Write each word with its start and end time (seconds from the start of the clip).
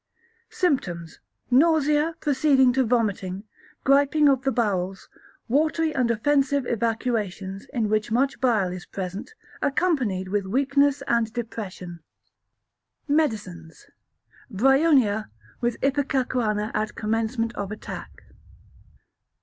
Symptoms. 0.49 1.19
Nausea, 1.51 2.15
proceeding 2.21 2.73
to 2.73 2.83
vomiting, 2.83 3.43
griping 3.83 4.27
of 4.27 4.41
the 4.41 4.51
bowels, 4.51 5.07
watery 5.47 5.93
and 5.93 6.09
offensive 6.09 6.65
evacuations, 6.65 7.65
in 7.71 7.87
which 7.87 8.09
much 8.11 8.41
bile 8.41 8.71
is 8.71 8.87
present, 8.87 9.35
accompanied 9.61 10.27
with 10.29 10.47
weakness 10.47 11.03
and 11.07 11.31
depression. 11.33 11.99
Medicines. 13.07 13.85
Bryonia, 14.51 15.29
with 15.59 15.79
ipecacuanha 15.81 16.71
at 16.73 16.95
commencement 16.95 17.53
of 17.53 17.71
attack. 17.71 18.23